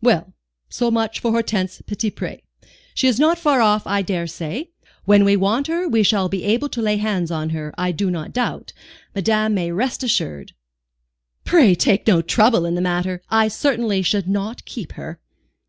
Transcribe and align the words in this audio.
"Well, 0.00 0.32
so 0.68 0.92
much 0.92 1.18
for 1.18 1.32
Hortense 1.32 1.82
Petitpré. 1.84 2.42
She 2.94 3.08
is 3.08 3.18
not 3.18 3.36
far 3.36 3.60
off, 3.60 3.84
I 3.84 4.00
dare 4.00 4.28
say. 4.28 4.70
When 5.06 5.24
we 5.24 5.34
want 5.34 5.66
her 5.66 5.88
we 5.88 6.04
shall 6.04 6.28
be 6.28 6.44
able 6.44 6.68
to 6.68 6.80
lay 6.80 6.98
hands 6.98 7.32
on 7.32 7.50
her, 7.50 7.74
I 7.76 7.90
do 7.90 8.08
not 8.08 8.32
doubt, 8.32 8.72
madame 9.12 9.54
may 9.54 9.72
rest 9.72 10.04
assured." 10.04 10.52
"Pray 11.44 11.74
take 11.74 12.06
no 12.06 12.22
trouble 12.22 12.64
in 12.64 12.76
the 12.76 12.80
matter. 12.80 13.22
I 13.28 13.48
certainly 13.48 14.02
should 14.02 14.28
not 14.28 14.64
keep 14.66 14.92
her." 14.92 15.18